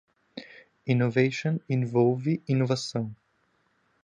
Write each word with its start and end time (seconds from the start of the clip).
Innovation 0.87 1.61
envolve 1.69 2.41
inovação. 2.47 3.15